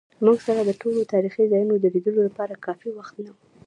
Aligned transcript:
موږ 0.25 0.37
سره 0.47 0.61
د 0.63 0.71
ټولو 0.81 1.09
تاریخي 1.13 1.43
ځایونو 1.51 1.75
د 1.79 1.85
لیدو 1.95 2.21
لپاره 2.27 2.61
کافي 2.65 2.89
وخت 2.97 3.15
نه 3.25 3.31
و. 3.33 3.37